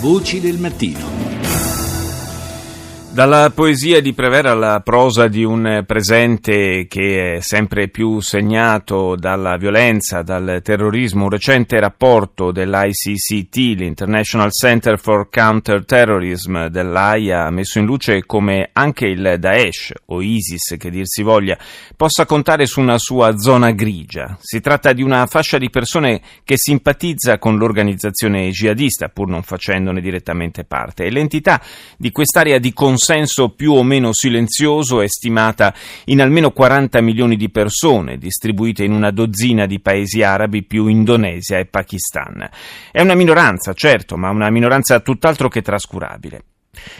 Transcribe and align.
Voci 0.00 0.38
del 0.38 0.58
mattino. 0.58 1.17
Dalla 3.10 3.50
poesia 3.52 4.00
di 4.00 4.12
Prevera 4.12 4.52
alla 4.52 4.80
prosa 4.80 5.26
di 5.26 5.42
un 5.42 5.82
presente 5.86 6.86
che 6.86 7.36
è 7.36 7.40
sempre 7.40 7.88
più 7.88 8.20
segnato 8.20 9.16
dalla 9.16 9.56
violenza, 9.56 10.22
dal 10.22 10.60
terrorismo, 10.62 11.24
un 11.24 11.30
recente 11.30 11.80
rapporto 11.80 12.52
dell'ICCT, 12.52 13.56
l'International 13.56 14.52
Center 14.52 15.00
for 15.00 15.30
Counterterrorism 15.30 16.66
dell'AIA, 16.66 17.46
ha 17.46 17.50
messo 17.50 17.80
in 17.80 17.86
luce 17.86 18.24
come 18.24 18.70
anche 18.72 19.06
il 19.06 19.36
Daesh 19.40 19.94
o 20.06 20.20
ISIS, 20.20 20.76
che 20.78 20.90
dir 20.90 21.06
si 21.06 21.22
voglia, 21.22 21.58
possa 21.96 22.24
contare 22.24 22.66
su 22.66 22.80
una 22.80 22.98
sua 22.98 23.36
zona 23.36 23.72
grigia. 23.72 24.36
Si 24.40 24.60
tratta 24.60 24.92
di 24.92 25.02
una 25.02 25.26
fascia 25.26 25.58
di 25.58 25.70
persone 25.70 26.20
che 26.44 26.56
simpatizza 26.56 27.38
con 27.38 27.56
l'organizzazione 27.56 28.50
jihadista, 28.50 29.08
pur 29.08 29.28
non 29.28 29.42
facendone 29.42 30.00
direttamente 30.00 30.62
parte, 30.62 31.04
e 31.04 31.10
l'entità 31.10 31.60
di 31.96 32.12
quest'area 32.12 32.58
di 32.58 32.72
consenso 32.72 32.97
consenso 32.98 33.50
più 33.50 33.74
o 33.74 33.84
meno 33.84 34.12
silenzioso 34.12 35.00
è 35.00 35.06
stimata 35.06 35.72
in 36.06 36.20
almeno 36.20 36.50
40 36.50 37.00
milioni 37.00 37.36
di 37.36 37.48
persone, 37.48 38.18
distribuite 38.18 38.82
in 38.82 38.90
una 38.90 39.12
dozzina 39.12 39.66
di 39.66 39.78
paesi 39.78 40.22
arabi 40.22 40.64
più 40.64 40.88
Indonesia 40.88 41.58
e 41.58 41.66
Pakistan. 41.66 42.48
È 42.90 43.00
una 43.00 43.14
minoranza, 43.14 43.72
certo, 43.72 44.16
ma 44.16 44.30
una 44.30 44.50
minoranza 44.50 44.98
tutt'altro 44.98 45.48
che 45.48 45.62
trascurabile. 45.62 46.42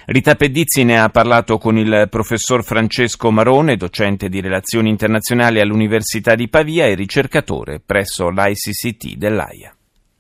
Rita 0.07 0.37
Pedizzi 0.37 0.85
ne 0.85 1.01
ha 1.01 1.09
parlato 1.09 1.59
con 1.59 1.77
il 1.77 2.07
professor 2.09 2.63
Francesco 2.63 3.33
Marone, 3.33 3.77
docente 3.77 4.29
di 4.29 4.41
relazioni 4.41 4.91
internazionali 4.91 5.59
all'Università 5.59 6.37
di 6.37 6.49
Pavia 6.49 6.87
e 6.87 6.95
ricercatore 6.95 7.81
presso 7.85 8.29
l'ICCT 8.29 9.17
dell'AIA. 9.17 9.73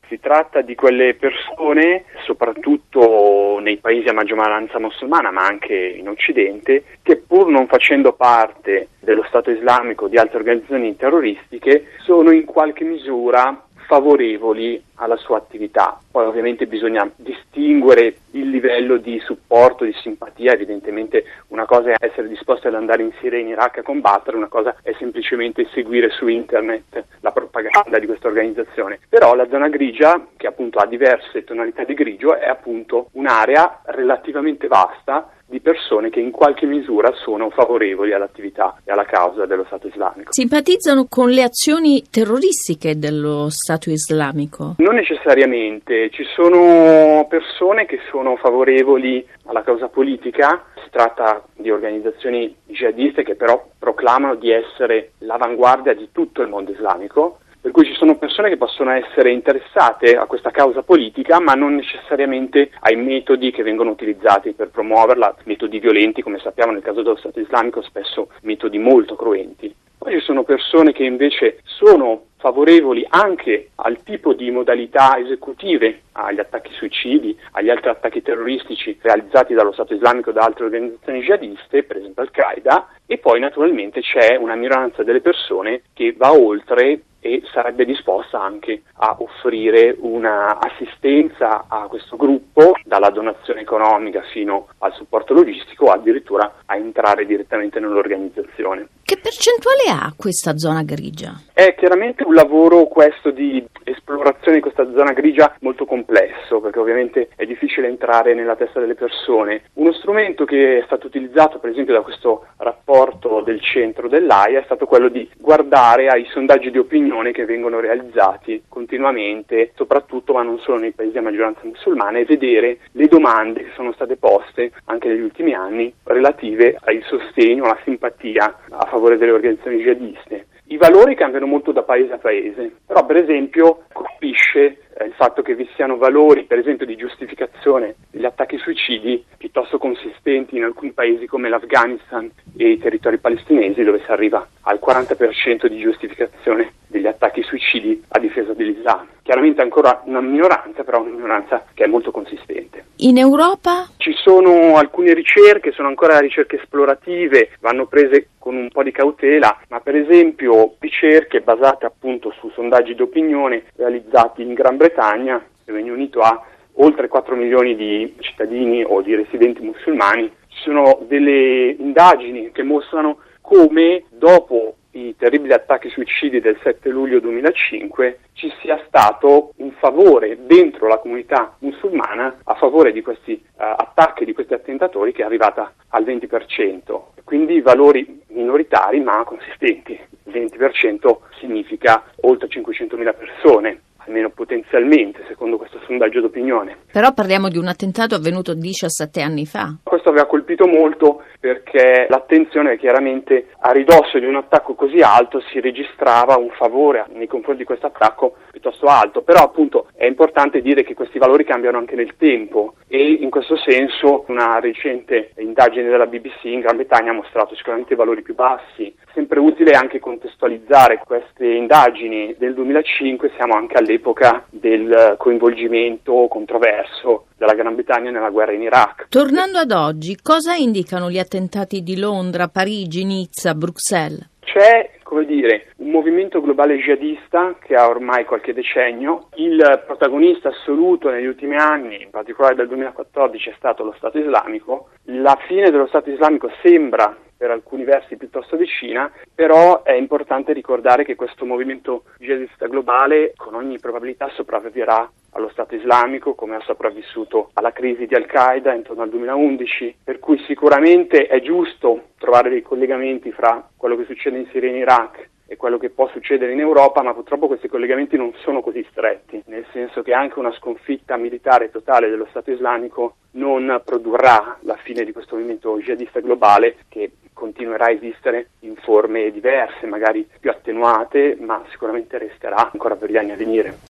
Si 0.09 0.19
tratta 0.21 0.63
di 0.63 0.75
quelle 0.75 1.15
persone, 1.15 2.05
soprattutto 2.29 3.59
nei 3.63 3.79
paesi 3.79 4.09
a 4.09 4.13
maggioranza 4.13 4.79
musulmana, 4.79 5.31
ma 5.31 5.47
anche 5.47 5.75
in 5.75 6.09
Occidente, 6.09 6.85
che 7.03 7.17
pur 7.17 7.49
non 7.49 7.67
facendo 7.67 8.13
parte 8.13 8.89
dello 9.01 9.25
Stato 9.29 9.51
islamico 9.51 10.05
o 10.05 10.09
di 10.09 10.19
altre 10.19 10.39
organizzazioni 10.39 10.95
terroristiche, 10.95 11.93
sono 12.05 12.31
in 12.31 12.45
qualche 12.45 12.85
misura 12.85 13.65
favorevoli 13.89 14.81
alla 14.97 15.17
sua 15.17 15.39
attività. 15.39 15.99
Poi 16.11 16.27
ovviamente 16.27 16.67
bisogna 16.67 17.11
distinguere 17.17 18.17
il 18.33 18.51
livello 18.51 18.99
di 18.99 19.19
supporto, 19.21 19.85
di 19.85 19.95
simpatia, 19.95 20.53
evidentemente 20.53 21.25
una 21.49 21.65
cosa 21.65 21.93
è 21.93 21.97
essere 21.99 22.29
disposti 22.29 22.67
ad 22.67 22.75
andare 22.75 23.03
in 23.03 23.13
Siria 23.19 23.39
e 23.39 23.41
in 23.41 23.49
Iraq 23.49 23.79
a 23.79 23.83
combattere, 23.83 24.37
una 24.37 24.49
cosa 24.49 24.77
è 24.83 24.95
semplicemente 24.99 25.67
seguire 25.73 26.11
su 26.11 26.29
internet 26.29 27.03
la 27.21 27.33
propaganda 27.33 27.99
di 27.99 28.05
questa 28.05 28.29
organizzazione. 28.29 29.01
Però 29.09 29.35
la 29.35 29.49
zona 29.49 29.69
grigia, 29.69 30.23
che 30.37 30.47
appunto 30.47 30.79
ha 30.79 30.87
diverse 30.87 31.45
tonalità 31.45 31.85
di 31.85 31.95
grigio, 31.95 32.37
è 32.37 32.47
appunto 32.47 33.09
un'area 33.13 33.81
relativamente 33.87 34.67
vasta 34.67 35.33
di 35.49 35.61
persone 35.61 36.11
che 36.11 36.21
in 36.21 36.31
qualche 36.31 36.67
misura 36.67 37.11
sono 37.25 37.49
favorevoli 37.49 38.13
all'attività 38.13 38.77
e 38.85 38.93
alla 38.93 39.05
causa 39.05 39.47
dello 39.47 39.65
Stato 39.65 39.87
islamico. 39.87 40.33
Simpatizzano 40.33 41.07
con 41.09 41.31
le 41.31 41.43
azioni 41.43 42.05
terroristiche 42.11 42.99
dello 42.99 43.49
Stato 43.49 43.91
islamico? 43.91 44.75
Non 44.79 44.95
necessariamente, 44.95 46.11
ci 46.11 46.25
sono 46.35 47.27
persone 47.29 47.87
che 47.87 47.99
sono 48.11 48.37
favorevoli 48.37 49.27
alla 49.47 49.63
causa 49.63 49.89
politica, 49.89 50.65
si 50.85 50.91
tratta 50.91 51.43
di 51.57 51.71
organizzazioni 51.71 52.55
jihadiste 52.67 53.23
che 53.23 53.35
però 53.35 53.67
proclamano 53.79 54.35
di 54.35 54.51
essere 54.51 55.13
l'avanguardia 55.19 55.95
di 55.95 56.11
tutto 56.13 56.43
il 56.43 56.49
mondo 56.49 56.73
islamico 56.73 57.39
per 57.69 57.77
cui 57.77 57.85
ci 57.85 57.99
sono 57.99 58.17
persone 58.17 58.49
che 58.49 58.57
possono 58.57 58.93
essere 58.93 59.31
interessate 59.31 60.17
a 60.17 60.25
questa 60.25 60.51
causa 60.51 60.83
politica, 60.83 61.39
ma 61.39 61.53
non 61.53 61.75
necessariamente 61.75 62.71
ai 62.81 62.97
metodi 62.97 63.51
che 63.51 63.63
vengono 63.63 63.91
utilizzati 63.91 64.53
per 64.53 64.71
promuoverla, 64.71 65.37
metodi 65.45 65.79
violenti, 65.79 66.23
come 66.23 66.39
sappiamo 66.39 66.73
nel 66.73 66.81
caso 66.81 67.03
dello 67.03 67.17
Stato 67.17 67.41
islamico, 67.41 67.83
spesso 67.83 68.31
metodi 68.41 68.79
molto 68.79 69.17
cruenti. 69.17 69.75
Poi 69.99 70.13
ci 70.13 70.25
sono 70.25 70.45
persone 70.45 70.93
che 70.93 71.05
invece 71.05 71.59
sono 71.65 72.23
favorevoli 72.39 73.05
anche 73.11 73.71
al 73.75 74.03
tipo 74.03 74.33
di 74.33 74.51
modalità 74.51 75.19
esecutive, 75.19 76.03
agli 76.13 76.39
attacchi 76.39 76.73
suicidi, 76.73 77.37
agli 77.53 77.69
altri 77.69 77.91
attacchi 77.91 78.23
terroristici 78.23 78.97
realizzati 79.03 79.53
dallo 79.53 79.73
Stato 79.73 79.93
islamico 79.93 80.31
e 80.31 80.33
da 80.33 80.43
altre 80.43 80.65
organizzazioni 80.65 81.21
jihadiste, 81.21 81.83
per 81.83 81.99
esempio 81.99 82.23
Al-Qaeda, 82.23 82.89
e 83.05 83.19
poi 83.19 83.41
naturalmente 83.41 84.01
c'è 84.01 84.37
una 84.37 84.55
minoranza 84.55 85.03
delle 85.03 85.21
persone 85.21 85.83
che 85.93 86.15
va 86.17 86.33
oltre 86.33 87.01
e 87.29 87.43
sarebbe 87.53 87.85
disposta 87.85 88.41
anche 88.41 88.83
a 88.95 89.17
offrire 89.19 89.95
un'assistenza 89.99 91.67
a 91.69 91.87
questo 91.87 92.17
gruppo, 92.17 92.73
dalla 92.85 93.11
donazione 93.11 93.61
economica 93.61 94.23
fino 94.33 94.69
al 94.79 94.95
supporto 94.95 95.35
logistico 95.35 95.91
addirittura 95.91 96.63
a 96.65 96.77
entrare 96.77 97.27
direttamente 97.27 97.81
nell'organizzazione. 97.81 98.89
Che 99.09 99.17
percentuale 99.17 99.89
ha 99.89 100.13
questa 100.15 100.59
zona 100.59 100.83
grigia? 100.83 101.33
È 101.55 101.75
chiaramente 101.77 102.25
un 102.25 102.35
lavoro 102.35 102.85
questo 102.85 103.31
di 103.31 103.67
esplorazione 103.83 104.57
di 104.57 104.61
questa 104.61 104.87
zona 104.93 105.15
grigia 105.15 105.57
molto 105.61 105.87
complesso, 105.87 106.61
perché 106.61 106.79
ovviamente 106.79 107.31
è 107.35 107.47
difficile 107.47 107.89
entrare 107.89 108.35
nella 108.35 108.55
testa 108.55 108.81
delle 108.81 108.95
persone. 108.95 109.63
Uno 109.75 109.93
strumento 109.95 110.45
che 110.45 110.81
è 110.81 110.83
stato 110.85 111.07
utilizzato 111.07 111.59
per 111.59 111.71
esempio 111.71 111.95
da 111.95 112.03
questo 112.03 112.49
rapporto 112.59 113.41
del 113.41 113.63
centro 113.63 114.09
dell'AIA 114.09 114.61
è 114.61 114.65
stato 114.65 114.85
quello 114.85 115.09
di 115.09 115.27
guardare 115.39 116.09
ai 116.09 116.27
sondaggi 116.31 116.71
di 116.71 116.79
opinione 116.79 117.33
che 117.33 117.47
vengono 117.47 117.81
realizzati 117.81 118.65
continuamente, 118.69 119.73
soprattutto 119.75 120.35
ma 120.35 120.43
non 120.43 120.59
solo 120.59 120.81
nei 120.81 120.93
paesi 120.93 121.17
a 121.17 121.23
maggioranza 121.23 121.61
musulmana, 121.63 122.19
e 122.19 122.27
vedere 122.27 122.81
le 122.93 123.09
domande 123.09 123.65
che 123.65 123.71
sono 123.75 123.93
state 123.95 124.17
poste 124.17 124.73
anche 124.85 125.09
negli 125.09 125.23
ultimi 125.23 125.55
anni 125.55 125.91
relative 126.05 126.77
al 126.85 127.03
sostegno, 127.07 127.65
alla 127.65 127.79
simpatia 127.85 128.59
a 128.69 128.85
favore 128.85 128.97
delle 129.17 129.33
organizzazioni 129.33 129.79
jihadiste. 129.79 130.47
I 130.71 130.77
valori 130.77 131.15
cambiano 131.15 131.47
molto 131.47 131.73
da 131.73 131.83
paese 131.83 132.13
a 132.13 132.19
paese, 132.19 132.71
però 132.87 133.07
per 133.07 133.17
esempio 133.17 133.85
colpisce 133.91 134.81
eh, 134.99 135.05
il 135.07 135.15
fatto 135.15 135.41
che 135.41 135.55
vi 135.55 135.67
siano 135.75 135.97
valori, 135.97 136.45
per 136.45 136.59
esempio, 136.59 136.85
di 136.85 136.95
giustificazione 136.95 137.95
degli 138.11 138.27
attacchi 138.27 138.59
suicidi 138.59 139.25
piuttosto 139.39 139.79
consistenti 139.79 140.57
in 140.57 140.65
alcuni 140.65 140.93
paesi 140.93 141.27
come 141.27 141.49
l'Afghanistan 141.49 142.31
e 142.55 142.73
i 142.73 142.79
territori 142.79 143.17
palestinesi, 143.17 143.83
dove 143.83 144.03
si 144.05 144.11
arriva 144.11 144.47
al 144.63 144.79
40% 144.85 145.67
di 145.69 145.79
giustificazione 145.79 146.73
degli 146.87 147.07
attacchi 147.07 147.43
suicidi 147.43 148.03
a 148.09 148.19
difesa 148.19 148.53
dell'Islam. 148.53 149.07
Chiaramente 149.23 149.63
ancora 149.63 150.03
una 150.05 150.21
minoranza, 150.21 150.85
però 150.85 151.01
una 151.01 151.15
minoranza 151.15 151.65
che 151.73 151.85
è 151.85 151.87
molto 151.87 152.11
consistente. 152.11 152.68
In 153.01 153.17
Europa? 153.17 153.87
Ci 153.97 154.13
sono 154.13 154.77
alcune 154.77 155.15
ricerche, 155.15 155.71
sono 155.71 155.87
ancora 155.87 156.19
ricerche 156.19 156.57
esplorative, 156.57 157.51
vanno 157.61 157.87
prese 157.87 158.31
con 158.41 158.57
un 158.57 158.71
po' 158.71 158.83
di 158.83 158.91
cautela, 158.91 159.57
ma 159.69 159.79
per 159.79 159.95
esempio 159.95 160.75
ricerche 160.81 161.41
basate 161.41 161.87
appunto 161.87 162.35
su 162.41 162.51
sondaggi 162.51 162.97
di 162.97 163.03
opinione 163.03 163.67
realizzati 163.77 164.43
in 164.43 164.53
Gran 164.53 164.77
Bretagna, 164.77 165.37
il 165.37 165.75
Regno 165.75 165.93
Unito 165.93 166.23
ha 166.23 166.45
oltre 166.81 167.07
4 167.07 167.37
milioni 167.37 167.77
di 167.77 168.17
cittadini 168.19 168.83
o 168.85 169.01
di 169.01 169.15
residenti 169.15 169.63
musulmani, 169.63 170.29
ci 170.49 170.63
sono 170.63 170.99
delle 171.07 171.77
indagini 171.79 172.51
che 172.51 172.65
mostrano 172.65 173.19
come 173.41 174.07
dopo 174.09 174.75
i 174.99 175.15
terribili 175.17 175.53
attacchi 175.53 175.89
suicidi 175.89 176.41
del 176.41 176.59
7 176.63 176.89
luglio 176.89 177.21
2005 177.21 178.19
ci 178.33 178.53
sia 178.61 178.83
stato 178.87 179.53
favore 179.79 180.39
dentro 180.47 180.87
la 180.87 180.99
comunità 180.99 181.57
musulmana 181.61 182.39
a 182.45 182.55
favore 182.55 182.93
di 182.93 183.03
questi 183.03 183.33
uh, 183.33 183.47
attacchi, 183.57 184.25
di 184.25 184.33
questi 184.33 184.55
attentatori 184.55 185.13
che 185.13 185.23
è 185.23 185.25
arrivata 185.25 185.73
al 185.89 186.05
20%, 186.05 187.01
quindi 187.25 187.61
valori 187.61 188.23
minoritari 188.29 189.01
ma 189.01 189.23
consistenti. 189.25 189.99
Il 190.25 190.33
20% 190.33 191.17
significa 191.39 192.05
oltre 192.23 192.49
500.000 192.49 193.17
persone 193.17 193.81
almeno 194.09 194.31
potenzialmente, 194.31 195.25
secondo 195.29 195.57
questo 195.57 195.79
sondaggio 195.87 196.21
d'opinione. 196.21 196.77
Però 196.91 197.13
parliamo 197.13 197.49
di 197.49 197.59
un 197.59 197.69
attentato 197.69 198.15
avvenuto 198.15 198.55
17 198.55 199.21
anni 199.21 199.47
fa. 199.47 199.77
Questo 199.83 200.09
aveva 200.09 200.27
colpito 200.27 200.67
molto 200.67 201.23
perché 201.39 202.07
l'attenzione 202.09 202.77
chiaramente 202.77 203.49
a 203.61 203.71
ridosso 203.71 204.19
di 204.19 204.27
un 204.27 204.37
attacco 204.37 204.75
così 204.75 205.01
alto 205.01 205.41
si 205.53 205.61
registrava 205.61 206.37
un 206.37 206.51
favore 206.51 207.07
nei 207.13 207.29
confronti 207.29 207.61
di 207.61 207.67
questo 207.67 207.87
attacco 207.87 208.37
piuttosto 208.51 208.87
alto, 208.87 209.23
però 209.23 209.45
appunto 209.45 209.89
è 209.95 210.07
importante 210.07 210.61
dire 210.61 210.83
che 210.83 210.95
questi 210.95 211.19
valori 211.19 211.45
cambiano 211.45 211.79
anche 211.79 211.95
nel 211.95 212.17
tempo 212.17 212.75
e 212.89 213.19
in 213.21 213.31
questo 213.31 213.57
senso 213.57 214.25
una 214.29 214.59
recente 214.59 215.33
indagine 215.39 215.89
della 215.89 216.07
BBC 216.07 216.45
in 216.45 216.61
Gran 216.61 216.77
Bretagna 216.77 217.11
ha 217.11 217.15
mostrato 217.15 217.55
sicuramente 217.55 217.95
valori 217.95 218.23
più 218.23 218.35
bassi. 218.35 218.93
Sempre 219.39 219.53
utile 219.53 219.77
anche 219.77 220.01
contestualizzare 220.01 221.01
queste 221.05 221.47
indagini 221.47 222.35
del 222.39 222.55
2005, 222.55 223.31
siamo 223.37 223.55
anche 223.55 223.77
all'epoca 223.77 224.45
del 224.51 225.15
coinvolgimento 225.17 226.27
controverso 226.29 227.27
della 227.37 227.55
Gran 227.55 227.77
Bretagna 227.77 228.11
nella 228.11 228.31
guerra 228.31 228.53
in 228.53 228.63
Iraq. 228.63 229.07
Tornando 229.09 229.59
ad 229.59 229.71
oggi, 229.71 230.17
cosa 230.21 230.55
indicano 230.55 231.09
gli 231.09 231.21
attentati 231.21 231.85
di 231.85 231.97
Londra, 231.99 232.49
Parigi, 232.49 233.05
Nizza, 233.05 233.55
Bruxelles? 233.55 234.29
C'è 234.41 234.91
come 235.05 235.25
dire, 235.25 235.69
un 235.77 235.91
movimento 235.91 236.41
globale 236.41 236.77
jihadista 236.77 237.57
che 237.61 237.75
ha 237.75 237.89
ormai 237.89 238.25
qualche 238.25 238.53
decennio. 238.53 239.29
Il 239.37 239.83
protagonista 239.87 240.49
assoluto 240.49 241.09
negli 241.11 241.27
ultimi 241.27 241.57
anni, 241.57 242.03
in 242.03 242.11
particolare 242.11 242.57
dal 242.57 242.67
2014, 242.67 243.51
è 243.51 243.55
stato 243.57 243.85
lo 243.85 243.95
Stato 243.97 244.19
islamico. 244.19 244.89
La 245.05 245.39
fine 245.47 245.71
dello 245.71 245.87
Stato 245.87 246.11
islamico 246.11 246.51
sembra 246.61 247.17
per 247.39 247.51
alcuni 247.51 247.85
versi 247.85 248.17
piuttosto 248.17 248.57
vicina, 248.57 249.11
però 249.33 249.85
è 249.85 249.93
importante 249.93 250.53
ricordare 250.53 251.05
che 251.05 251.15
questo 251.15 251.47
movimento 251.47 252.03
jihadista 252.19 252.67
globale 252.67 253.33
con 253.37 253.55
ogni 253.55 253.79
probabilità 253.79 254.29
sopravviverà 254.35 255.09
allo 255.33 255.49
Stato 255.51 255.77
islamico 255.77 256.35
come 256.35 256.57
ha 256.57 256.61
sopravvissuto 256.61 257.51
alla 257.55 257.73
crisi 257.73 258.07
di 258.07 258.15
Al-Qaeda 258.15 258.75
intorno 258.75 259.03
al 259.03 259.11
2011, 259.11 259.99
per 260.03 260.19
cui 260.19 260.39
sicuramente 260.47 261.27
è 261.27 261.41
giusto 261.41 262.09
trovare 262.19 262.51
dei 262.51 262.63
collegamenti 262.63 263.31
fra 263.31 263.67
quello 263.77 263.97
che 263.97 264.05
succede 264.05 264.39
in 264.39 264.49
Siria 264.51 264.69
e 264.69 264.73
in 264.73 264.79
Iraq 264.79 265.29
e 265.51 265.57
quello 265.57 265.79
che 265.79 265.89
può 265.89 266.07
succedere 266.09 266.53
in 266.53 266.61
Europa, 266.61 267.03
ma 267.03 267.15
purtroppo 267.15 267.47
questi 267.47 267.69
collegamenti 267.69 268.19
non 268.19 268.35
sono 268.43 268.61
così 268.61 268.87
stretti, 268.91 269.43
nel 269.47 269.65
senso 269.73 270.03
che 270.03 270.13
anche 270.13 270.39
una 270.39 270.53
sconfitta 270.53 271.17
militare 271.17 271.71
totale 271.71 272.11
dello 272.11 272.27
Stato 272.29 272.51
islamico 272.51 273.17
non 273.33 273.81
produrrà 273.83 274.59
la 274.63 274.77
fine 274.77 275.05
di 275.05 275.13
questo 275.13 275.37
movimento 275.37 275.79
jihadista 275.79 276.21
globale 276.21 276.77
che 276.89 277.11
continuerà 277.39 277.87
a 277.87 277.93
esistere 277.93 278.49
in 278.61 278.75
forme 278.77 279.31
diverse, 279.31 279.87
magari 279.87 280.29
più 280.41 280.51
attenuate, 280.51 281.37
ma 281.39 281.65
sicuramente 281.71 282.19
resterà 282.19 282.71
ancora 282.73 282.97
per 282.97 283.11
gli 283.11 283.17
anni 283.17 283.31
a 283.31 283.37
venire. 283.37 283.79